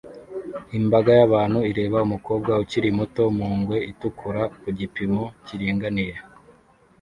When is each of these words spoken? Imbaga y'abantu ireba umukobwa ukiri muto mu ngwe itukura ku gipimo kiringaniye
Imbaga 0.79 1.11
y'abantu 1.19 1.59
ireba 1.71 1.97
umukobwa 2.07 2.51
ukiri 2.63 2.89
muto 2.97 3.23
mu 3.37 3.47
ngwe 3.57 3.77
itukura 3.91 4.41
ku 4.61 4.67
gipimo 4.79 5.21
kiringaniye 5.45 6.15